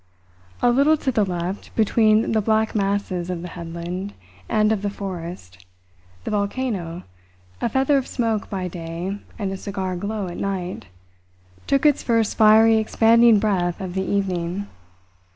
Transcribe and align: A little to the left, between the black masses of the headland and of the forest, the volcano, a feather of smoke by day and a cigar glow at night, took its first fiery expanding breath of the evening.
A 0.63 0.71
little 0.71 0.97
to 0.97 1.11
the 1.11 1.23
left, 1.23 1.75
between 1.75 2.31
the 2.31 2.41
black 2.41 2.73
masses 2.73 3.29
of 3.29 3.43
the 3.43 3.49
headland 3.49 4.15
and 4.49 4.71
of 4.71 4.81
the 4.81 4.89
forest, 4.89 5.63
the 6.23 6.31
volcano, 6.31 7.03
a 7.61 7.69
feather 7.69 7.99
of 7.99 8.07
smoke 8.07 8.49
by 8.49 8.67
day 8.67 9.19
and 9.37 9.51
a 9.51 9.57
cigar 9.57 9.95
glow 9.95 10.25
at 10.27 10.37
night, 10.37 10.87
took 11.67 11.85
its 11.85 12.01
first 12.01 12.35
fiery 12.35 12.77
expanding 12.77 13.37
breath 13.37 13.79
of 13.79 13.93
the 13.93 14.01
evening. 14.01 14.65